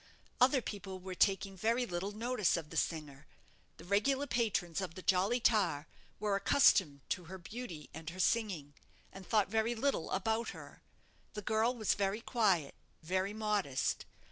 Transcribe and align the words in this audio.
Other 0.41 0.63
people 0.63 0.99
were 0.99 1.13
taking 1.13 1.55
very 1.55 1.85
little 1.85 2.11
notice 2.11 2.57
of 2.57 2.71
the 2.71 2.75
singer. 2.75 3.27
The 3.77 3.83
regular 3.85 4.25
patrons 4.25 4.81
of 4.81 4.95
the 4.95 5.03
'Jolly 5.03 5.39
Tar' 5.39 5.85
were 6.19 6.35
accustomed 6.35 7.01
to 7.09 7.25
her 7.25 7.37
beauty 7.37 7.87
and 7.93 8.09
her 8.09 8.19
singing, 8.19 8.73
and 9.13 9.27
thought 9.29 9.49
very 9.49 9.75
little 9.75 10.09
about 10.09 10.49
her. 10.57 10.81
The 11.35 11.43
girl 11.43 11.75
was 11.75 11.93
very 11.93 12.21
quiet, 12.21 12.73
very 13.03 13.31
modest. 13.35 14.05